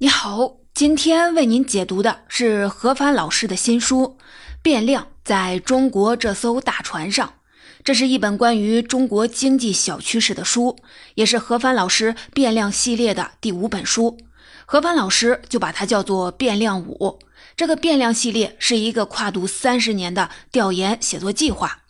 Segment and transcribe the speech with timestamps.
[0.00, 4.16] 你好，今天为您解读的是何帆老师的新书
[4.62, 7.26] 《变量在中国这艘大船上》。
[7.82, 10.76] 这是一本关于中国经济小趋势的书，
[11.16, 14.16] 也是何帆老师变量系列的第五本书。
[14.66, 17.18] 何帆老师就把它叫做“变量五”。
[17.56, 21.80] 这个变量系列是一个跨度三十年的调研写作计划。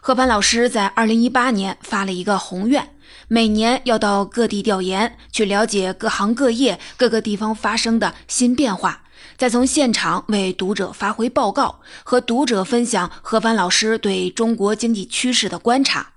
[0.00, 2.94] 何帆老师在二零一八年发了一个宏愿。
[3.30, 9.02] 每年要到各地调研，去了解各行各业各个地方发生的新变化，
[9.36, 16.14] 再从现场为读者发回报告，和读者分享何帆老师对中国经济趋势的观察。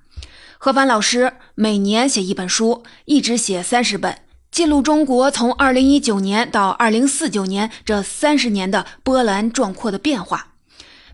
[0.57, 10.53] 何帆老师每年写一本书，一直写三十本，记录中国从二零一九年到二零四九年这三十年的波澜壮阔的变化。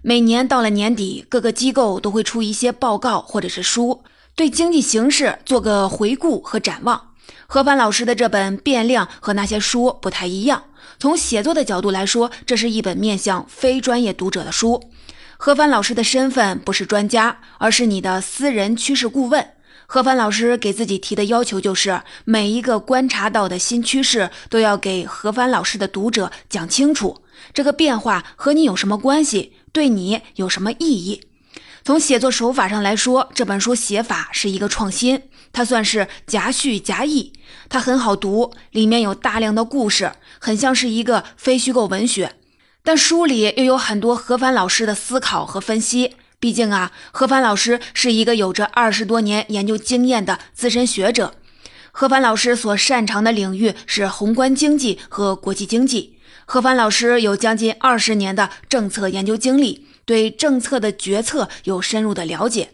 [0.03, 4.03] 每年到了年底，各个机构都会出一些报告或者是书。
[4.37, 7.09] 对经济形势做个回顾和展望。
[7.47, 10.63] 何帆老师的这本《变量》和那些书不太一样。
[10.99, 14.91] 从写作的角度来说，这是一本面向非专业读者的书。
[15.37, 19.43] 何帆老师的身份不是专家，而是你的私人趋势顾问。
[19.87, 27.23] 何帆老师给自己提的要求就是，每一个观察到的新趋势都要给何帆老师的读者讲清楚，
[27.55, 31.23] 这个变化和你有什么关系，对你有什么意义。
[31.87, 35.21] 从写作手法上来说，这本书写法是一个创新，
[35.53, 37.31] 它算是夹叙夹议，
[37.69, 42.33] 它很好读，里面有大量的故事，很像是一个非虚构文学。
[42.83, 46.15] 但书里又有很多何帆老师的思考和分析。
[46.41, 51.35] 毕竟啊，何帆老师是一个有着二十多年研究经验的资深学者。
[51.93, 56.17] 何帆老师所擅长的领域是宏观经济和国际经济。
[56.45, 59.87] 何帆老师有将近二十年的政策研究经历。
[60.07, 62.69] 对政策的决策有深入的了解，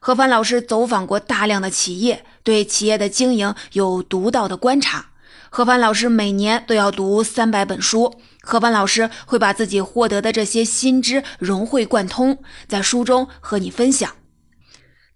[0.00, 5.06] 何帆老师走访过大量的企业，对企业的经营有独到的观察。
[5.48, 14.10] 何帆老师每年都要读三百本书，何帆老师会把自己获得的这些新知融会贯通，在书中和你分享。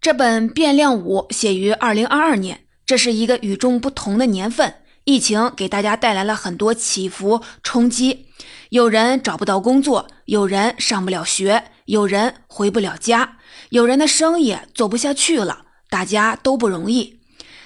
[0.00, 8.25] 这本《变量五》写于二零二二年，这是一个与众不同的年份，疫情给大家带来了很多起伏冲击。
[8.76, 13.38] 有人找不到工作，有人上不了学，有人回不了家，
[13.70, 17.18] 有人的生意做不下去了，大家都不容易。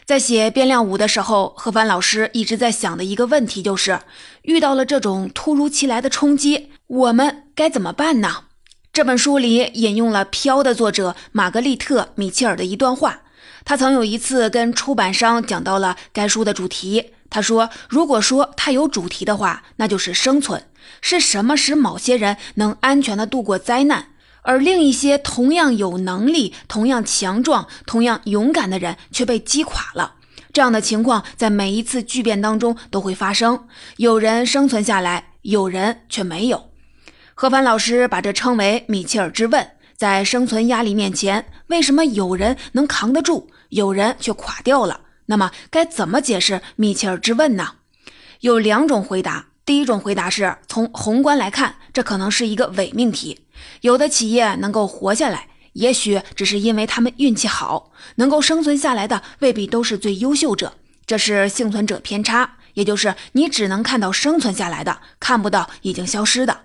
[0.05, 3.99] 在写变量五的时候，何帆老师一直在想的一个问题就是：
[4.43, 8.45] 遇到了这种突如其来的冲击，我们该怎么办呢？
[8.93, 13.23] 这本书里引用了《飘》的作者玛格丽特·米切尔的一段话，
[13.65, 17.07] 他曾有一次跟出版商讲到了该书的主题。
[17.29, 20.65] 他说：“如果说它有主题的话，那就是生存。
[21.01, 24.09] 是什么使某些人能安全的度过灾难，
[24.43, 30.15] 而另一些同样有能力、同样强壮、同样勇敢的人却被击垮了？
[30.53, 33.67] 这样的情况在每一次巨变当中都会发生。
[33.99, 36.71] 有人生存下来，有人却没有。”
[37.35, 39.71] 何凡老师把这称为米切尔之问。
[39.97, 45.03] 在生存压力面前，为什么有人能扛得住，有人却垮掉了？
[45.27, 47.75] 那么该怎么解释米切尔之问呢？
[48.41, 49.50] 有两种回答。
[49.65, 53.41] 第一种回答是从宏观来看，这可能是一个伪命题。
[53.83, 57.93] 有的企业能够活下来，也许只是因为他们运气好。
[58.17, 60.75] 能够生存下来的未必都是最优秀者，
[61.07, 66.63] 这是幸存者偏差，也就是你只能看到生存下来的，看不到已经消失的。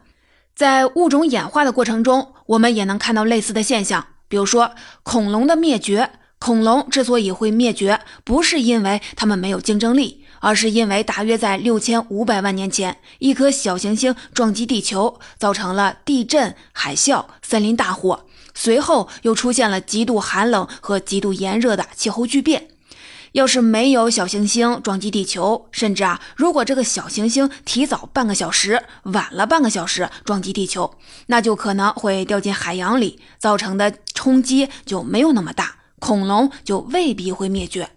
[0.56, 4.72] 在物种演化的过程中，我们也能看到类似的现象，比如说
[5.04, 6.10] 恐龙的灭绝。
[6.38, 22.68] 恐龙之所以会灭绝，不是因为它们没有竞争力，而是因为大约在六千五百万年前，一颗小行星撞击地球，造成了地震、海啸、森林大火，随后又出现了极度寒冷和极度炎热的气候巨变。
[23.34, 30.96] 要是没有小行星撞击地球，甚至啊，如果这个小行星提早半个小时、晚了半个小时撞击地球，
[31.28, 35.76] 那就可能会掉进海洋里，造成的冲击就没有那么大。
[36.00, 37.90] 恐龙就未必会灭绝。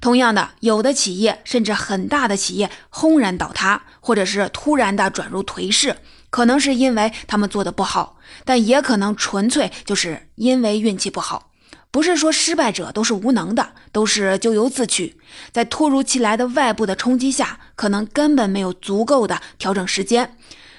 [0.00, 5.96] 同样的，有的企业甚至很大的企业轰然倒塌，或者是突然的转入颓势，
[6.30, 11.50] 可能是因为他们做的不好，但也可能纯粹就是因为运气不好。
[11.90, 15.16] 不是说失败者都是无能的，都是咎由自取。
[15.50, 20.36] 在突如其来的外部的冲击下，可能根本没有足够的调整时间，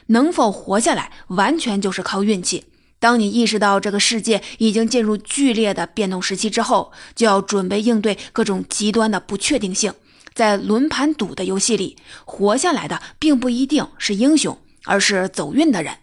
[0.07, 2.65] 能否活下来，完全就是靠运气。
[2.99, 9.93] 当你意识到这个世界已经进入剧烈的变动时期之后，就要准备应对各种极端的不确定性。
[10.33, 15.97] 在轮盘赌的游戏里，活下来的并不一定是英雄，而是走运的人。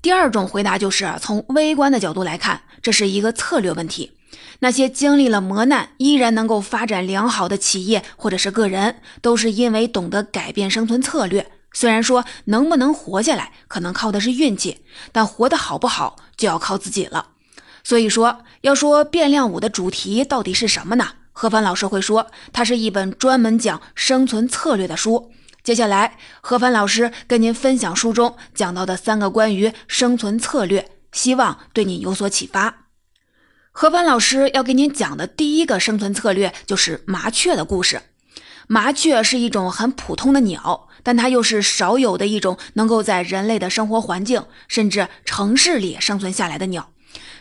[0.00, 4.12] 第二种回答就是从微观的角度来看，这是一个策略问题。
[4.60, 11.50] 那些经历了磨难依然能够发展良好的企业或者是个人，都是因为懂得改变生存策略。
[11.72, 17.28] 虽然说能不能活下来，可能靠的是运气，但活得好不好就要靠自己了。
[17.84, 21.12] 所以说，要说变量五的主题到底是什么呢？
[21.32, 25.30] 何凡老师会说，它是一本专门讲生存策略的书。
[25.62, 32.86] 接下来，何凡老师跟您分享书中讲到的三个关于生存策略，希望对你有所启发。
[33.70, 38.02] 何凡老师要给您讲的第一个生存策略就是麻雀的故事。
[38.66, 46.90] 麻雀是一种很普通的鸟，但它又是少有的一种能够在人类的生活环境甚至城市里生存下来的鸟。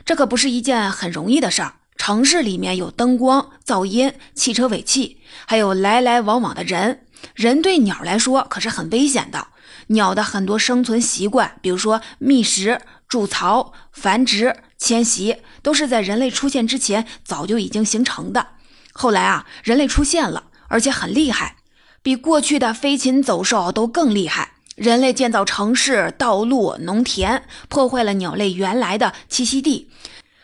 [0.05, 1.73] 这可不是一件很容易的事儿。
[1.97, 7.01] 城市里面有灯光、噪音、汽车尾气，还有来来往往的人。
[7.35, 9.47] 人对鸟来说可是很危险的。
[9.87, 12.79] 鸟的很多生存习惯，比如说觅食、
[13.09, 18.47] 筑巢、繁殖、迁徙，都是在人类出现之前早就已经形成的。
[18.93, 21.57] 后来啊，人类出现了，而且很厉害，
[22.07, 24.53] 比过去的飞禽走兽都更厉害。
[24.77, 29.89] 人类建造城市、道路、农田，破坏了鸟类原来的栖息地。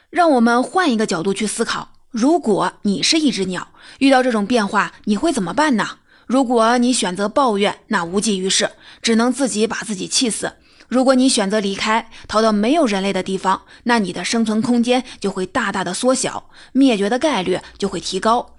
[0.09, 3.69] 让我们换一个角度去思考：如果你是一只鸟，
[3.99, 5.99] 遇到这种变化，你会怎么办呢？
[6.25, 8.71] 如果你选择抱怨，那无济于事，
[9.01, 10.49] 只能自己把自己气死；
[10.89, 18.57] 如果你选择离开，逃到没有人类的地方，那你的生存空间就会大大的缩小，灭绝的概率就会提高。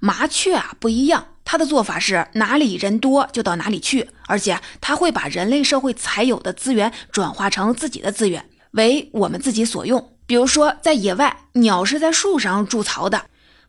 [0.00, 10.12] 麻雀啊不一样，它的做法是哪里人多就到哪里去，而且它会把人类社会才有的资源转化成自己的资源，为我们自己所用。
[10.26, 13.20] 比如说，在野外，鸟是在树上筑巢的；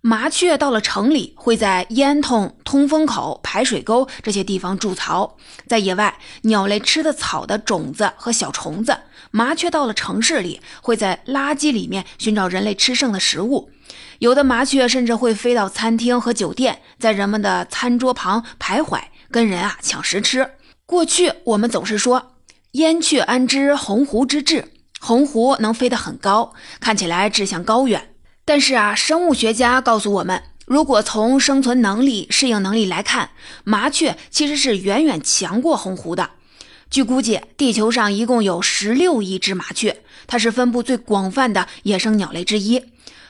[0.02, 5.38] 麻雀到了城里，会在烟囱、通风口、排水沟这些地方筑巢。
[5.68, 8.94] 在野外，鸟类吃的草的种子和小虫子；
[9.30, 13.70] 麻雀到了城市里，会在垃圾里面寻找人类吃剩的食物。
[14.20, 19.00] 有的麻雀甚至会飞到餐厅和酒店，在人们的餐桌旁徘徊，
[19.30, 20.50] 跟人啊抢食吃。
[20.86, 22.34] 过去我们总是说
[22.74, 24.72] “燕雀安知鸿鹄之志”。
[25.00, 28.16] 鸿鹄能飞得很高，看起来志向高远。
[28.44, 33.30] 但是啊，生物学家告诉我们，如果从生存能力、适应能力来看，
[33.64, 36.32] 麻雀其实是远远强过鸿鹄的。
[36.90, 42.82] 据估计，地球上一共有十六亿只麻雀，它是分布最广泛的野生鸟类之一。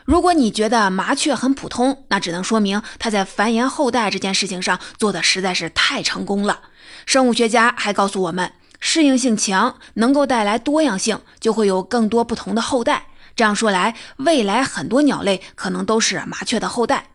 [0.07, 6.61] 如果你觉得麻雀很普通，那只能说明它在繁衍后代这件事情上做的实在是太成功了。
[7.05, 8.53] 生物学家还告诉我们。
[8.79, 13.07] 适应性强，能够带来多样性，就会有更多不同的后代。
[13.35, 17.09] 这样说来，未来很多鸟类可能都是麻雀的后代。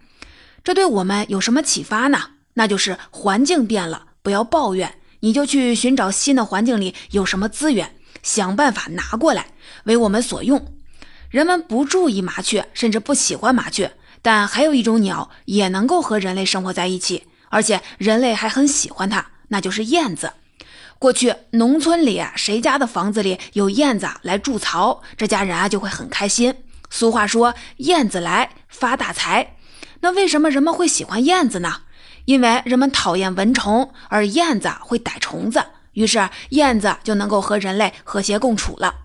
[0.63, 2.19] 这对我们有什么启发呢？
[2.55, 9.47] 那就是环境变了，不要抱怨，你就去寻找新的环境里有什么资源，想办法拿过来
[9.85, 10.75] 为我们所用。
[11.33, 20.35] 人们不注意麻雀，甚至不喜欢麻雀，但还有一种鸟也能够和人类生活在一起，而且人类还很喜欢它，那就是燕子。
[20.99, 26.55] 过去农村里，谁家的房子里有燕子来筑巢，这家人啊就会很开心。
[26.91, 29.57] 俗话说“燕子来发大财”，
[30.01, 31.81] 那为什么人们会喜欢燕子呢？
[32.27, 35.65] 因为人们讨厌蚊虫，而燕子会逮虫子，
[35.95, 38.97] 于是燕子就能够和人类和谐共处了。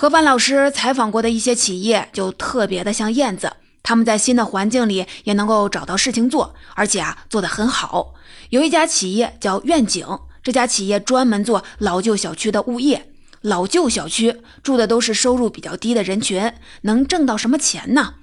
[0.00, 3.52] 何凡老师采访过的一些企业就特别的像燕子，
[3.82, 8.14] 他们在新的环境里也能够找到事情做，而且啊做得很好。
[8.48, 10.06] 有一家企业叫愿景。
[10.42, 13.10] 这家企业专门做老旧小区的物业，
[13.42, 18.14] 老旧小区住的都是收入比较低的人群，能挣到什么钱呢？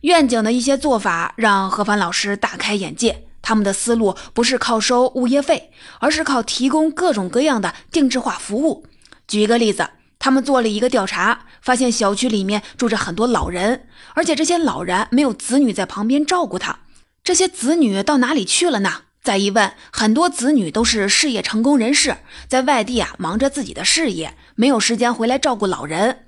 [0.00, 3.28] 愿景的一些做法让何凡老师大开眼界。
[3.40, 5.70] 他们的思路不是靠收物业费，
[6.00, 8.84] 而是靠提供各种各样的定制化服务。
[9.28, 9.88] 举一个例子，
[10.22, 16.78] 他们做了一个调查，发现小区里面住着很多老人，而且这些老人没有子女在旁边照顾他，
[17.24, 18.92] 这些子女到哪里去了呢？
[19.20, 26.20] 再一问，很多子女都是事业成功人士，在外地啊忙着自己的事业，没有时间回来照顾老人。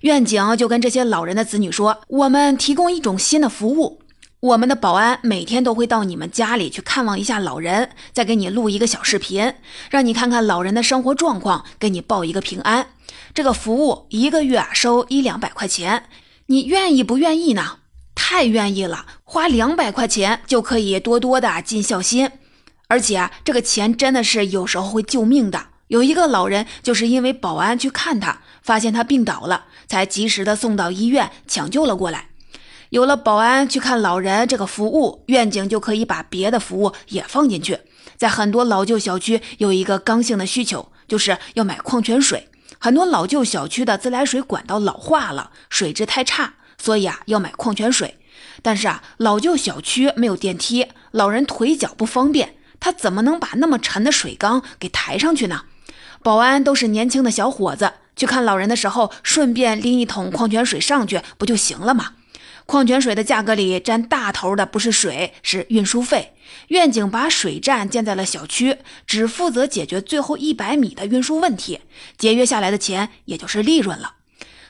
[0.00, 4.02] 愿景就跟这些老人的子女说：“我们提供一种新的服务，
[4.40, 9.54] 我们的保安每天都会到你们家里去看望一下老人，再给你录一个小视频，
[9.88, 12.88] 让你看看老人的生活状况，给你报一个平安。
[13.36, 16.04] 这个服务一个月收一两百块钱，
[16.46, 17.80] 你愿意不愿意呢？”
[18.16, 22.30] 太愿意了，花两百块钱就可以多多的尽孝心，
[22.88, 25.66] 而且啊这个钱真的是有时候会救命的。
[25.88, 32.30] 有一个老人就是因为保安去看他，发现他病倒了，才及时的送到医院抢救了过来。
[32.88, 37.80] 有了保安去看老人这个服务，愿景就可以把别的服务也放进去。
[38.16, 42.48] 在很多老旧小区有一个刚性的需求，就是要买矿泉水。
[42.86, 46.54] 很多老旧小区的自来水管道老化了，水质太差。
[46.78, 48.16] 所以啊要买矿泉水。
[48.62, 55.62] 但是啊，老旧小区没有电梯，老人腿脚不方便，他怎么能把那么沉的水缸给抬上去呢？
[56.22, 62.12] 保安都是年轻的小伙子，去看老人的时候，顺便拎一桶矿泉水上去不就行了吗？
[62.66, 66.32] 矿泉水的价格里占大头的不是水，是运输费。
[66.68, 71.80] 愿景把水站建在了小区，只负责解决最后一百米的运输问题，
[72.18, 74.14] 节约下来的钱也就是利润了。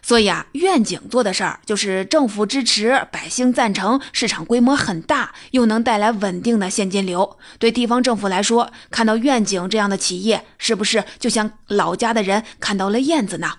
[0.03, 7.39] 所以啊，愿景做的事儿就是政府支持、百姓赞成、市场规模很大，又能带来稳定的现金流。
[7.59, 13.55] 对地方政府来说，看到愿景这样的企业，是不是就像老家的人看到了燕子呢？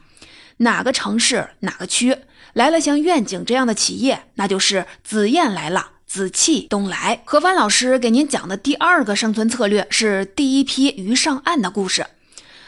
[0.57, 2.17] 哪个城市、哪个区
[2.57, 7.21] 来了像愿景这样的企业，那就是紫燕来了，紫气东来。
[7.23, 12.07] 何帆老师给您讲的第二个生存策略是第一批鱼上岸的故事。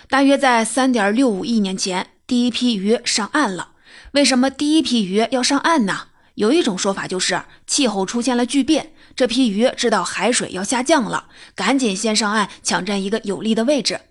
[0.07, 2.11] 大约在三点六五亿年前。
[2.27, 3.69] 第一批鱼上岸了，
[4.11, 6.01] 为什么第一批鱼要上岸呢？
[6.35, 14.01] 有一种说法就是气候出现了巨变，这批鱼知道海水要下降了，赶紧先上岸抢占一个有利的位置。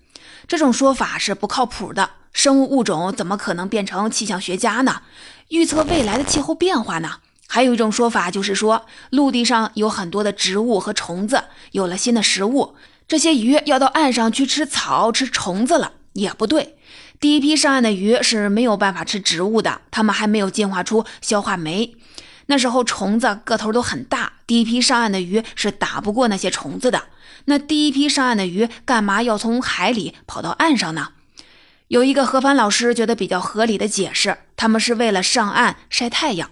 [0.49, 5.03] 这种说法是不靠谱的，生物物种怎么可能变成气象学家呢？
[5.49, 7.17] 预测未来的气候变化呢？
[7.47, 12.75] 还有一种说法就是说，陆地上有很多的植物和虫子，有了新的食物，
[13.09, 16.77] 这些鱼要到岸上去吃草、吃虫子了，也不对。
[17.19, 21.97] 第一批上岸的鱼是没有办法吃植物的，它们还没有进化出消化酶。
[22.47, 27.05] 那时候虫子个头都很大，第一批上岸的鱼是打不过那些虫子的。
[27.47, 31.09] 那第一批上岸的鱼干嘛要从海里跑到岸上呢？
[31.89, 36.51] 有一个何帆老师觉得比较合理的解释，他们是为了上岸晒太阳。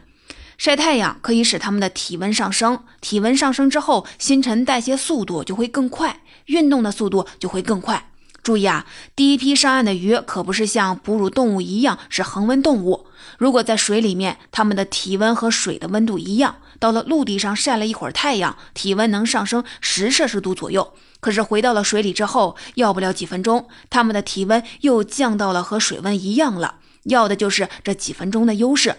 [0.56, 8.10] 晒太阳可以使他们的体温上升，体温上升之后，新陈代谢速度就会更快，运动的速度就会更快。
[8.42, 13.04] 注意啊，第一批上岸的鱼可不是像哺乳动物一样是恒温动物。
[13.36, 20.94] 如果在水里面，它们的体温和水的温度一样，到了陆地上晒了一会儿太阳，体温能上升十摄氏度左右。
[21.20, 26.76] 可是回到了水里之后，要不了几分钟，它们的体温又降到了和水温一样了。
[27.04, 28.96] 要的就是这几分钟的优势，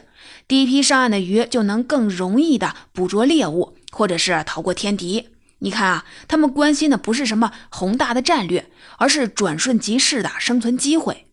[0.48, 5.30] 第一批上岸的鱼就能更容易的捕捉猎物，或者是逃过天敌。
[5.60, 11.28] 你看啊，他们关心的不是什么宏大的战略，而是转瞬即逝的生存机会。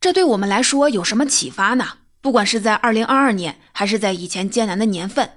[0.00, 1.88] 这对我们来说有什么启发呢？
[2.20, 5.30] 不管是在二零二二年，还是在以前艰难的年份，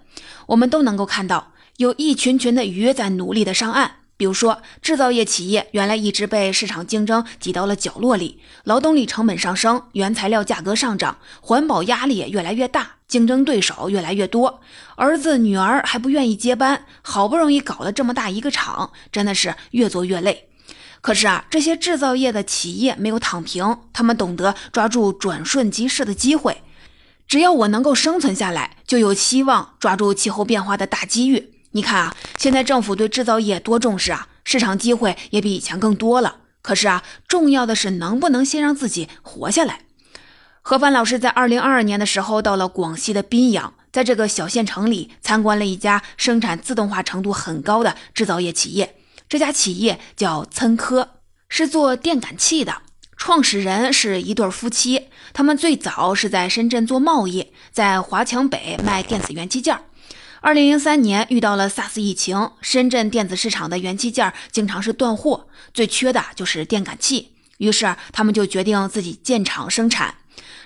[0.48, 3.92] 我们都能够看到有一群群的鱼在努力的上岸。
[4.20, 14.60] 比如说，制造业企业原来一直被市场竞争挤到了角落里，劳动力成本上升，原材料价格上涨，环保压力也越来越大，竞争对手越来越多，
[14.96, 20.50] 儿子女儿还不愿意接班，好不容易搞了这么大一个厂，真的是越做越累。
[21.02, 26.64] 可是啊，这些制造业的企业没有躺平，他们懂得抓住转瞬即逝的机会，
[27.28, 31.54] 只要我能够生存下来，就有希望抓住气候变化的大机遇。
[31.72, 36.38] 你看啊，现在政府对制造业多重视啊，市场机会也比以前更多了。
[36.62, 39.82] 可是啊，重要的是能不能先让自己活下来。
[40.62, 48.96] 何帆老师在二零二二年的时候到了广西的宾阳，在这个小县城里参观了一家生产自动化程度很高的制造业企业。
[49.30, 51.10] 这家企业叫琛科，
[51.48, 52.82] 是做电感器的。
[53.28, 59.78] 创始人是一对夫妻，他们最早是在深圳做贸易，在华强北卖电子元器件。
[60.40, 67.34] 二零零三年遇到了 SARS 疫情，深圳电子市场的元器件经常是断货，最缺的就是电感器。
[67.58, 70.16] 于是他们就决定自己建厂生产。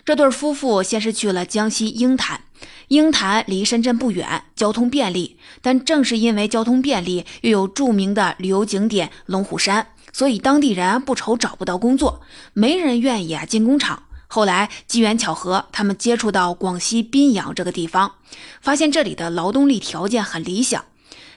[0.06, 2.42] 这对夫妇先是去了江西鹰潭，
[2.90, 5.40] 鹰潭离深圳不远，交通便利。
[5.64, 12.22] 但正是因为交通便利，又有著名的旅游景点龙虎山，所以当地人不愁找不到工作，
[12.54, 14.04] 没人愿意啊进工厂。
[14.28, 18.14] 后来机缘巧合，他们接触到广西宾阳这个地方，
[18.62, 20.86] 发现这里的劳动力条件很理想。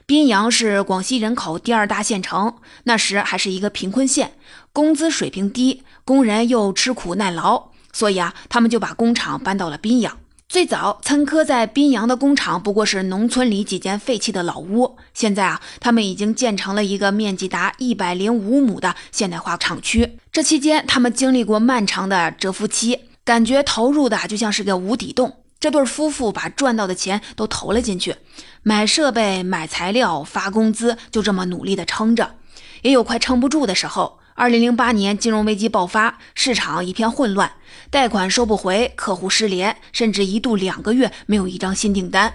[0.07, 4.35] 宾阳是广西人口第二大县城，那时还是一个贫困县，
[4.73, 10.19] 工资水平低，工人又吃苦耐劳，所以啊，他们就把工厂搬到了宾阳。
[10.55, 14.97] 最早，岑科在宾阳的工厂不过是农村里几间废弃的老屋。
[15.13, 20.17] 现在啊，他们已经建成了一个面积达一百零五亩的现代化厂区。
[20.31, 25.39] 这期间，他们经历过漫长的蛰伏期，感觉投入的就像是个无底洞。
[25.59, 28.15] 这对夫妇把赚到的钱都投了进去，
[28.63, 32.37] 买设备、买材料、发工资，就这么努力的撑着。
[32.83, 34.21] 也有快撑不住的时候。
[34.37, 37.53] 二零零八年金融危机爆发，市场一片混乱，
[37.89, 42.35] 贷款收不回，客户失联，甚至一度两个月没有一张新订单。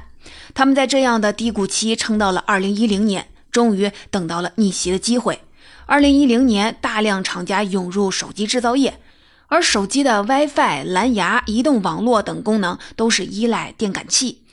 [0.54, 5.42] 他们在这样的低谷期撑到了二零一零年，终于等到了逆袭的机会。
[5.88, 9.02] 二零一零年，大量厂家涌入手机制造业，
[9.48, 14.44] 而手机的 WiFi、蓝牙、移动网络等功能都是依赖电感器。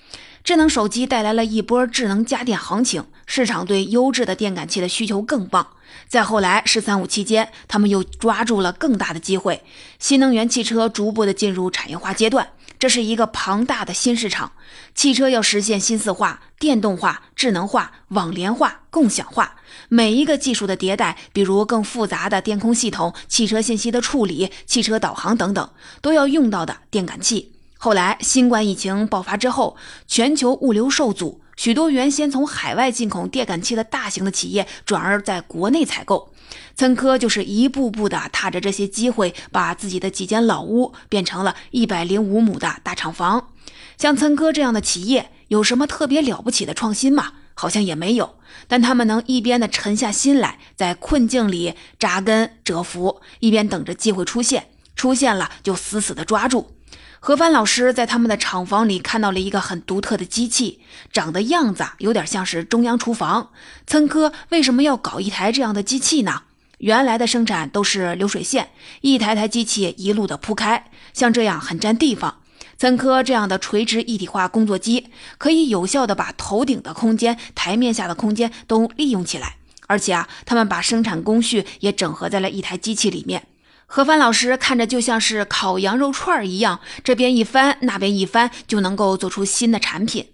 [0.46, 5.66] 智能手机带来了一波智能家电行情，市场对优质的电感器的需求更旺。
[6.06, 9.64] 再后来，“十三五”期间，他们又抓住了更大的机会，
[9.98, 12.50] 新能源汽车逐步的进入产业化阶段。
[12.78, 14.52] 这是一个庞大的新市场，
[14.94, 19.56] 汽车要实现新四化、电动化、智能化、网联化、共享化，
[19.88, 25.68] 每一个技术的迭代，比如更复杂的电控系统、汽车信息的处理、汽车导航等等，
[26.00, 27.55] 都要用到的电感器。
[27.86, 29.76] 后来新冠疫情爆发之后，
[30.08, 36.32] 全球物流受阻，许多原先从海外进口电感器的大型的企业，转而在国内采购。
[36.74, 43.50] 岑科就是一步步的踏着这些机会，把自己的几间老屋变成了一百零五亩的大厂房。
[43.96, 47.34] 像岑科这样的企业，有什么特别了不起的创新吗？
[47.54, 48.34] 好像也没有。
[48.66, 56.72] 但他们能一边的沉下心来，在困境里扎根蛰伏，一边等着机会出现，出现了就死死的抓住。
[57.18, 60.80] 何帆老师在他们的厂房里看到了一个很独特的机器，
[61.12, 63.50] 长的样子有点像是中央厨房。
[63.86, 66.42] 岑科为什么要搞一台这样的机器呢？
[66.78, 68.70] 原来的生产都是流水线，
[69.00, 72.42] 一台台机器一路的铺开，像这样很占地方。
[72.78, 75.08] 岑科这样的垂直一体化工作机，
[75.38, 79.56] 可以有效的把头顶的空间、台面下的空间都利用起来。
[79.86, 83.46] 而且啊，他们把生产工序也整合在了一台机器里面。
[83.86, 90.32] 何帆老师看着就像是烤羊肉串一样，这边一翻，那边一翻，就能够做出新的产品。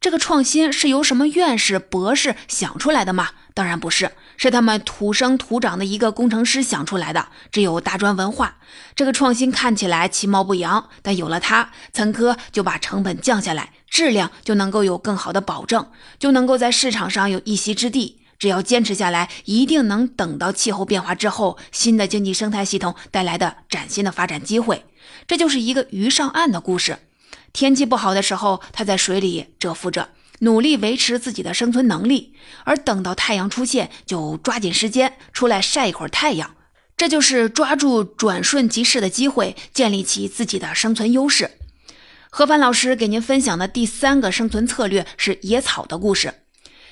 [0.00, 3.28] 这个创新是由什么院士、博士想出来的吗？
[3.54, 7.28] 当然不是，是他们土生土长的一个工程师想出来的。
[7.52, 8.56] 只有大专文化，
[8.94, 18.19] 这个创新看起来其貌不扬，但有了它，岑科就把成本降下来，质量就能够有更好的保证，就能够在市场上有一席之地。
[18.40, 24.86] 只要坚持下来，一定能等到气候变化之后，新的经济生态系统带来的崭新的发展机会。
[25.28, 26.98] 这就是一个鱼上岸的故事。
[27.52, 32.32] 天气不好的时候，它在水里蛰伏着，努力维持自己的生存能力；
[32.64, 36.56] 而等到太阳出现，就抓紧时间出来晒一会儿太阳。
[36.96, 41.50] 这就是抓住转瞬即逝的机会，建立起自己的生存优势。
[42.30, 46.39] 何帆老师给您分享的第三个生存策略是野草的故事。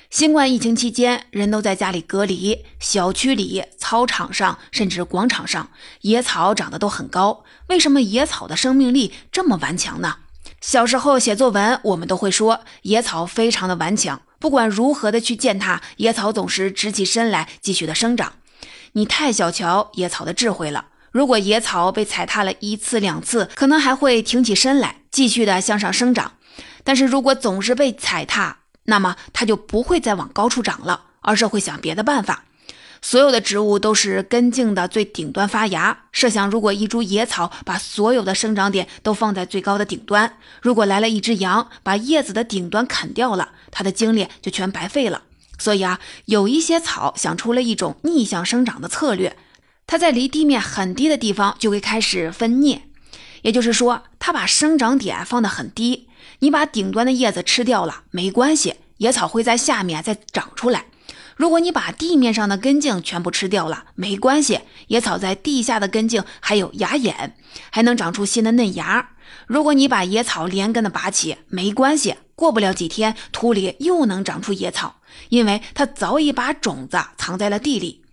[0.09, 5.69] 新冠疫情期间，人都在家里隔离，小区里、操场上，甚至广场上，
[6.01, 7.43] 野草长得都很高。
[7.67, 10.17] 为什么野草的生命力这么顽强呢？
[10.61, 18.33] 小时候写作文，我们都会说野草非常的顽强，不管如何的去践踏，野草总是直起身来继续的生长。
[18.93, 20.87] 你太小瞧野草的智慧了。
[21.11, 26.33] 如果野草被踩踏了一次两次，可能还会挺起身来继续的向上生长。
[26.83, 28.57] 但是如果总是被踩踏，
[28.89, 32.43] 那么它就不会再往高处长了，而是会想别的办法。
[33.01, 35.97] 所有的植物都是根茎的最顶端发芽。
[36.11, 45.21] 设想，如果一株野草把所有的生长点都放在最高的顶端，如果来了一只羊，把叶子的顶端砍掉了，它的精力就全白费了。
[45.57, 49.37] 所以啊，有一些草想出了一种逆向生长的策略，
[49.87, 52.81] 它在离地面很低的地方就会开始分蘖，
[53.43, 56.08] 也就是说，它把生长点放得很低。
[56.39, 60.85] 你把顶端的叶子吃掉了没关系，野草会在下面再长出来。
[61.35, 67.35] 如果你把地面上的根茎全部吃掉了，没关系，野草在地下的根茎还有芽眼，
[67.69, 69.11] 还能长出新的嫩芽。
[69.47, 74.97] 如果你把野草连根的拔起，没关系，过不了几天，土里又能长出野草，
[75.29, 78.03] 因为它早已把种子藏在了地里。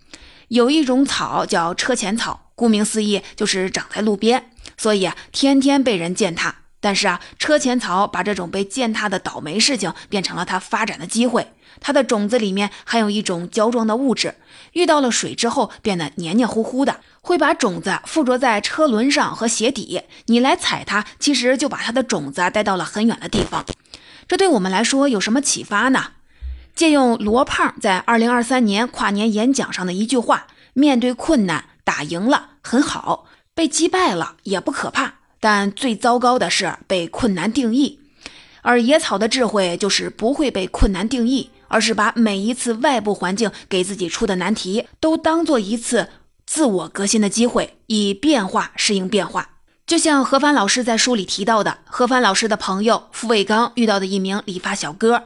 [0.49, 6.66] 有一种草叫车前草，顾名思义就是长在路边，所以，天天被人践踏。
[6.87, 11.53] 但是啊，车前草把这种被践踏的倒霉事情变成了它发展的机会。
[11.81, 14.37] 它的种子里面含有一种胶状的物质，
[14.73, 20.03] 遇到了水之后变得黏黏糊糊的，会把种子附着在车轮上和鞋底。
[20.27, 23.65] 你来踩它，其实就把它的种子带到了很远的地方。
[24.29, 26.13] 这对我们来说有什么启发呢？
[26.77, 35.15] 借用罗胖在二零二三年跨年演讲上的一句话：“面对困难，打赢了很好；被击败了也不可怕。
[35.47, 38.01] 但最糟糕的是被困难定义。
[38.63, 46.09] 而野草的智慧就是不会被困难定义。”而是把每一次外部环境给自己出的难题，都当做一次
[46.47, 49.51] 自我革新的机会，以变化适应变化。
[49.85, 55.25] 就像何帆老师在书里提到的，何帆老师的朋友付卫刚遇到的一名理发小哥，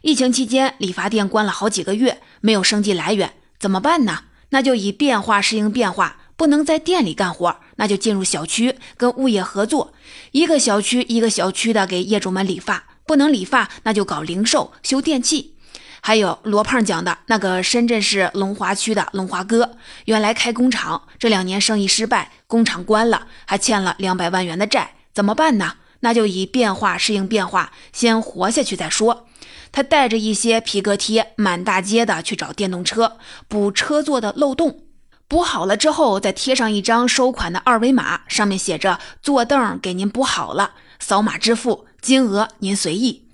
[0.00, 4.20] 疫情期间理发店关了好几个月，没有生计来源，怎么办呢？
[4.48, 9.92] 那就以变化适应变化，不能在店里干活，那就进入小区跟物业合作，
[10.32, 15.54] 一个小区一个小区的给业主们理发，不能理发那就搞零售修电器。
[16.00, 25.76] 还有罗胖讲的那个深圳市龙华区的龙华哥，原来开工厂，这两年生意失败，工厂关了，还欠了两百万元的债，怎么办呢？
[26.00, 29.26] 那就以变化适应变化，先活下去再说。
[29.72, 33.16] 他带着一些皮革贴，满大街的去找电动车，
[33.48, 34.83] 补车座的漏洞。
[35.26, 43.26] 补好了之后，再贴上一张收款的二维码，上面写着“坐凳给您补好了，扫码支付，金额您随意”。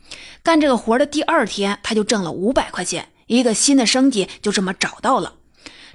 [0.43, 5.35] 干这个活的第二天，他就挣了五百块钱，一个新的生计就这么找到了。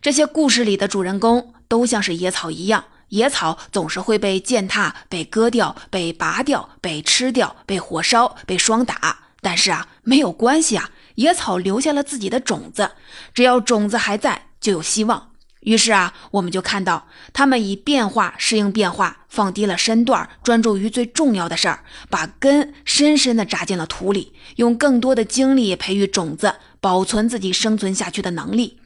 [0.02, 9.18] 这些故事里的主人公都像是野草一样，野草总是会被践踏、被割掉、被拔掉、被吃掉、被火烧、被霜打。
[9.42, 12.92] 但是啊，没有关系啊，野草留下了自己的种子，
[13.34, 15.32] 只要种子还在，就有希望。
[15.66, 28.80] 于是啊，我们就看到他们以变化适应变化，放低了身段，专注于最重要的事儿，把根深深地扎进了土里，用更多的精力培育种子，保存自己生存下去的能力。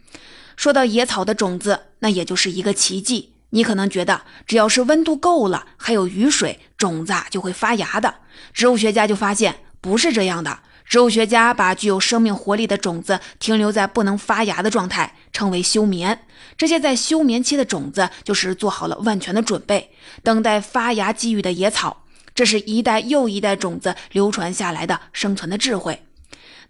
[0.56, 3.34] 说到野草的种子，那也就是一个奇迹。
[3.52, 8.16] 你可能觉得，只要是温度够了，还有雨水，种子就会发芽的。
[8.54, 10.60] 植物学家就发现不是这样的。
[10.86, 16.26] 植物学家把具有生命活力的种子停留在不能发芽的状态，称为休眠。
[16.58, 19.92] 这些在休眠期的种子，就是做好了万全的准备，
[20.24, 22.04] 等待发芽机遇的野草。
[22.36, 26.06] 这是一代又一代种子流传下来的生存的智慧。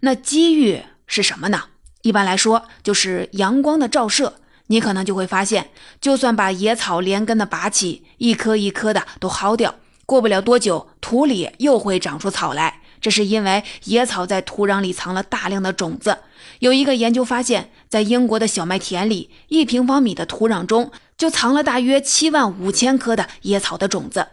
[0.00, 1.64] 那机遇是什么呢？
[2.02, 4.34] 一般来说，就是阳光的照射。
[4.66, 5.70] 你可能就会发现，
[6.00, 9.74] 就算把野草连根的拔起，一颗一颗的都薅掉，
[10.06, 12.79] 过不了多久，土里又会长出草来。
[13.00, 16.18] 这是因为野草在土壤里藏了大量的种子。
[16.60, 24.28] 有一个研究发现，在英国的小麦田里，一平方米的土壤中就藏了大约七万五千颗的野草的种子。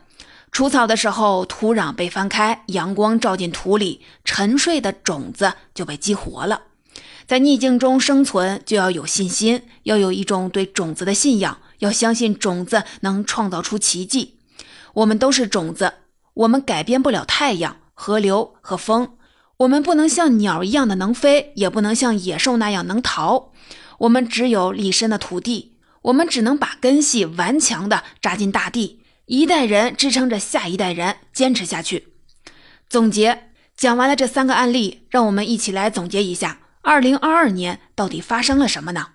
[0.51, 6.63] 除草的时候，土壤被翻开，阳光照进土里，沉睡的种子就被激活了。
[7.25, 14.35] 在逆境中生存，就要有信心，要有一种对种子的信仰，要相信种子能创造出奇迹。
[14.93, 15.93] 我们都是种子，
[16.33, 17.77] 我们改变不了太阳。
[17.99, 19.17] 河流和风，
[19.57, 23.51] 我们不能像鸟一样的能飞，也不能像野兽那样能逃。
[23.97, 32.09] 我们只有立身的土地，我们只能把根系顽强地扎进大地，一代人支撑着下一代人坚持下去。
[32.87, 39.07] 总结讲完了这三个案例，让我们一起来总结一下：二零二二年到底发生了什么呢？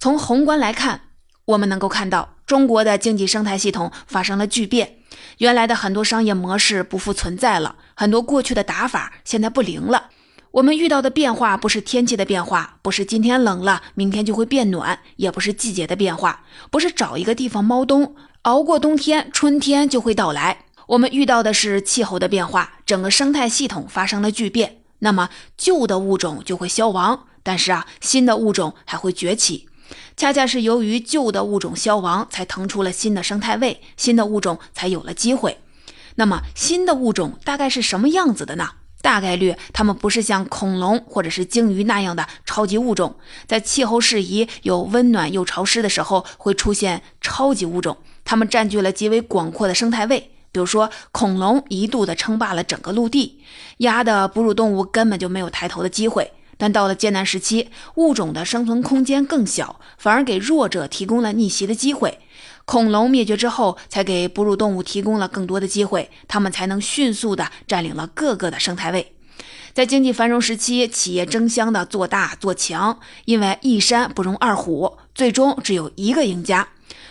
[0.00, 1.02] 从宏观来看，
[1.46, 4.98] 我们能够看到中国的经济生态系统发生了巨变。
[5.38, 10.10] 原来的很多商业模式不复存在了，很多过去的打法现在不灵了。
[10.52, 20.64] 我们遇到的变化不是天气的变化，不是今天冷了明天就会变暖，也不是季节的变化，不是找一个地方猫冬，熬过冬天春天就会到来。
[20.88, 24.78] 我们遇到的是气候的变化，整个生态系统发生了巨变。
[25.00, 29.68] 那么旧的物种就会消亡，但是啊，新的物种还会崛起。
[30.16, 35.58] 恰恰是由于旧的物种消亡，才腾出了新的生态位，新的物种才有了机会。
[36.14, 38.70] 那么，新的物种大概是什么样子的呢？
[39.02, 47.98] 大概率，它们不是像恐龙或者是鲸鱼那样的超级物种，在气候适宜、有温暖又潮湿的时候，会出现超级物种。
[48.24, 50.30] 它们占据了极为广阔的生态位。
[50.50, 53.42] 比如说，恐龙一度的称霸了整个陆地，
[53.78, 56.32] 压的哺乳动物根本就没有抬头的机会。
[56.56, 62.18] 但到了艰难时期，物种的生存空间更小，反而给弱者提供了逆袭的机会。
[62.64, 69.12] 恐龙灭绝之后，才给哺乳动物提供了更多的机会，它们才能迅速地占领了各个的生态位。
[69.72, 76.68] 在经济繁荣时期，企业争相的做大做强，因为一山不容二虎，最终只有一个赢家。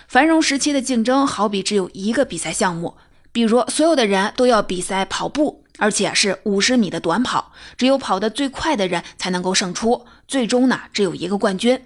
[0.07, 2.95] 繁荣时期的竞争好比只有一个比赛项目，
[3.31, 5.64] 比如所有的人都要比赛跑步。
[5.77, 10.05] 而且是五十米的短跑，只有跑得最快的人才能够胜出。
[10.27, 11.81] 最终呢，只有一个冠军。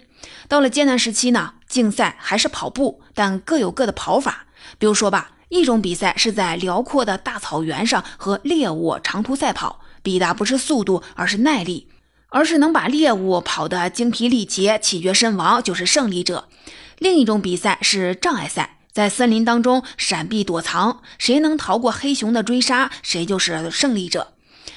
[0.47, 4.45] 到了艰难时期呢，竞赛还是跑步，但各有各的跑法。
[4.77, 11.87] 比如说吧，一种比赛是在辽阔的大草原上和猎物长途赛跑，比的不是速度，而是耐力，
[12.29, 16.49] 而是能把猎物跑得精疲力竭、气绝身亡，就是胜利者。
[16.97, 18.78] 另一种比赛是障碍赛。
[18.91, 24.33] 在森林当中闪避躲藏，谁能逃过黑熊的追杀，谁就是胜利者。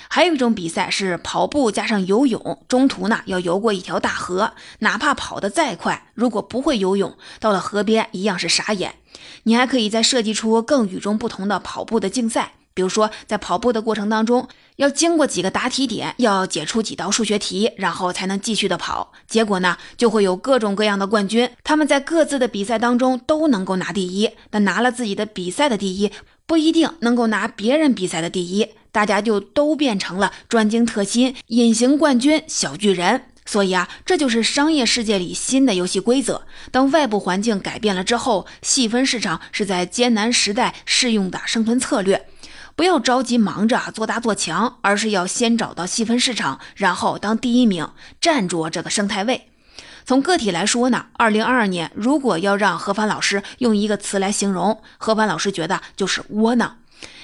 [0.09, 8.97] 还有一种比赛是跑步加上游泳，中途呢要游过一条大河，哪怕跑得再快，如果不会游泳，到了河边一样是傻眼。
[9.45, 12.53] 你还可以再设计出更与众不同的跑步的竞赛。
[12.75, 19.13] 比如说，在跑步的过程当中，要经过几个答题点，要解出几道数学题，然后才能继续的跑。
[19.27, 24.31] 结果呢，就会有各种各样的冠军，他们在各自的比赛当中都能够拿第一。
[24.51, 26.11] 但拿了自己的比赛的第一，
[26.47, 28.69] 不一定能够拿别人比赛的第一。
[28.91, 33.25] 大家就都变成了专精特新、隐形冠军小巨人。
[33.45, 36.43] 所以啊，这就是商业世界里新的游戏规则。
[36.71, 42.25] 当外部环境改变了之后，细分市场是在艰难时代适用的生存策略。
[42.75, 47.89] 不要着急忙着做大做强，而是要先找到细分市场，然后当第一名，
[48.21, 49.49] 站住这个生态位。
[50.05, 56.79] 从个体来说呢，二零二二年如果要让何凡老师用一个词来形容，何凡老师觉得就是窝囊。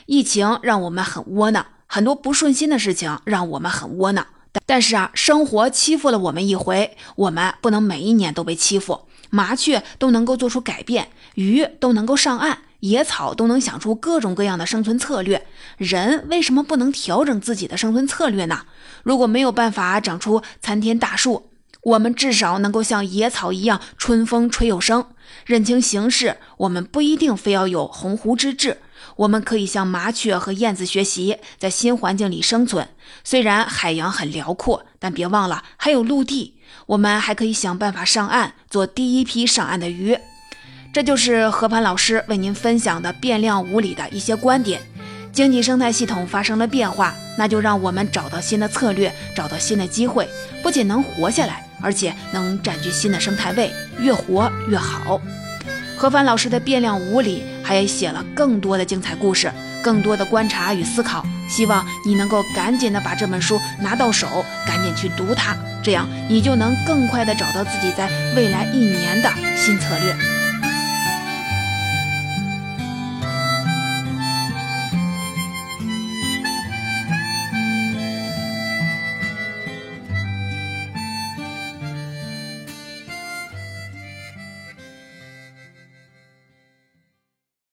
[0.07, 4.27] 疫情让我们很窝囊，很多不顺心的事情让我们很窝囊。
[4.65, 9.07] 但是啊，生活欺负了我们一回，我们不能每一年都被欺负。
[9.31, 15.47] 麻雀都能够做出改变，鱼都能够上岸，野草都能想出各种各样的生存策略。
[15.77, 18.63] 人为什么不能调整自己的生存策略呢？
[19.03, 21.51] 如果没有办法长出参天大树，
[21.83, 25.07] 我们至少能够像野草一样春风吹又生。
[25.45, 28.79] 认清形势，我们不一定非要有鸿鹄之志。
[29.17, 32.89] 我们可以向麻雀和燕子学习，在新环境里生存。
[33.25, 36.55] 虽然海洋很辽阔，但别忘了还有陆地。
[36.87, 40.19] 我们还可以想办法上岸，做第一批上岸的鱼。
[40.93, 44.81] 这就是何凡老师为您分享的变量五理的一些观点。
[45.31, 50.29] 经济生态系统发生了变化，那就让我们找到新的策略，找到新的机会，
[50.63, 53.71] 不仅能活下来，而且能占据新的生态位，
[54.01, 55.21] 越活越好。
[55.97, 61.25] 何凡老师的变量五理还写了更多的精彩故事，更多的观察与思考。
[61.49, 70.38] 希望你能够赶紧的把这本书拿到手，赶紧去读它，这样你就能更快的找到自己在未来一年的新策略。